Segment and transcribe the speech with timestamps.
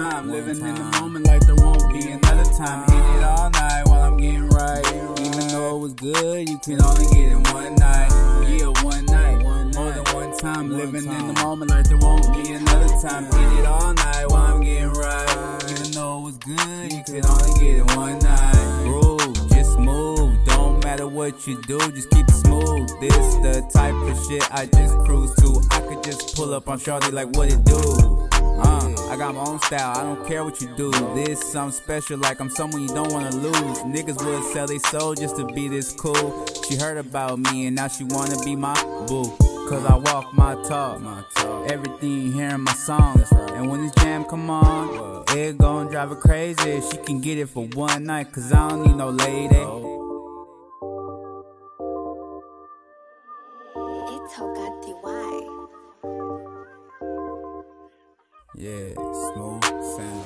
[0.00, 2.88] Living in the moment like there won't be another time.
[2.90, 4.86] Hit it all night while I'm getting right.
[5.20, 8.08] Even though it was good, you can only get it one night.
[8.48, 9.42] Yeah, one night.
[9.44, 10.70] More than one time.
[10.70, 13.24] Living in the moment like there won't be another time.
[13.24, 15.64] Hit it all night while I'm getting right.
[15.68, 18.49] Even though it was good, you can only get it one night.
[21.20, 22.88] What you do, just keep it smooth.
[22.98, 25.60] This the type of shit I just cruise to.
[25.70, 27.76] I could just pull up on Charlie like what it do.
[28.32, 30.90] Uh, I got my own style, I don't care what you do.
[31.14, 33.78] This something special, like I'm someone you don't wanna lose.
[33.80, 36.46] Niggas would sell their soul just to be this cool.
[36.66, 38.74] She heard about me and now she wanna be my
[39.06, 39.30] boo.
[39.68, 41.02] Cause I walk my talk.
[41.70, 43.30] Everything you hear in my songs.
[43.32, 46.80] And when this jam come on, it gon' drive her crazy.
[46.80, 49.99] She can get it for one night, cause I don't need no lady.
[54.30, 55.40] It's Hogati Y.
[58.54, 58.94] Yeah,
[59.32, 59.64] smooth
[59.96, 60.22] sound.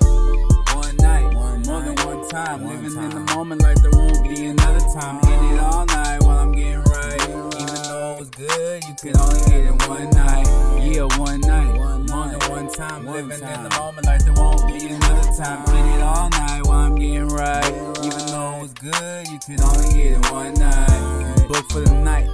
[0.75, 2.67] One night, one more than one time.
[2.67, 5.25] Living in the moment like there won't be another time.
[5.25, 7.23] Hit it all night while I'm getting right.
[7.23, 10.47] Even though it was good, you can only get it one night.
[10.85, 13.07] Yeah, one night, one more than one time.
[13.07, 15.65] Living in the moment like there won't be another time.
[15.65, 17.73] Hit it all night while I'm getting right.
[18.05, 21.49] Even though it was good, you can only get it one night.
[21.49, 22.34] Book for the night, maybe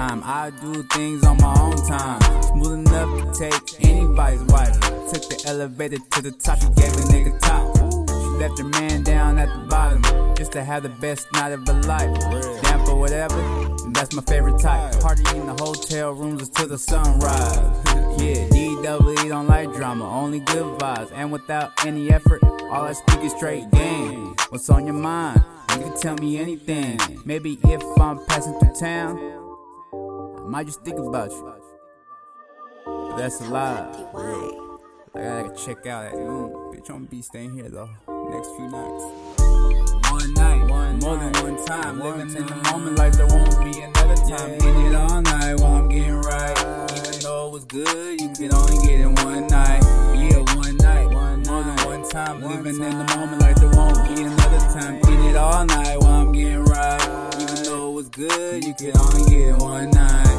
[0.00, 0.22] time.
[0.24, 2.20] I do things on my own time.
[2.42, 4.72] Smooth enough to take anybody's wife.
[5.12, 7.76] Took the elevator to the top, she gave a nigga top.
[8.08, 10.02] She left her man down at the bottom
[10.36, 12.12] just to have the best night of her life.
[12.62, 13.40] Down for whatever,
[13.92, 14.98] that's my favorite type.
[15.00, 17.58] Party in the hotel rooms until the sunrise.
[18.18, 21.12] Yeah, DWE don't like drama, only good vibes.
[21.14, 24.34] And without any effort, all I speak is straight game.
[24.48, 25.44] What's on your mind?
[25.72, 26.98] You can tell me anything.
[27.26, 29.39] Maybe if I'm passing through town,
[30.50, 31.54] might just think about you.
[32.84, 33.86] But that's a lie.
[34.12, 34.66] Y.
[35.14, 36.50] I gotta check out at noon.
[36.72, 37.88] Bitch, I'm gonna be staying here though.
[38.30, 39.04] Next few nights.
[40.10, 42.00] One night, one more than one time.
[42.00, 44.50] Living in the moment like there won't be another time.
[44.50, 46.58] Hit it all night while I'm getting right.
[46.98, 49.82] Even though it was good, you can only get it one night.
[50.18, 52.42] Yeah, one night, one more than one time.
[52.42, 54.94] Living in the moment like there won't be another time.
[54.94, 57.34] Hit it all night while I'm getting right.
[57.40, 60.29] Even though it was good, you can only get it one night.